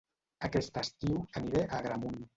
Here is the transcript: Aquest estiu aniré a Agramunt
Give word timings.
Aquest 0.47 0.79
estiu 0.83 1.19
aniré 1.43 1.65
a 1.67 1.71
Agramunt 1.83 2.23